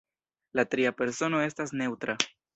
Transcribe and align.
La 0.59 0.63
tria 0.71 0.93
persono 1.03 1.43
estas 1.51 1.75
neŭtra. 1.85 2.19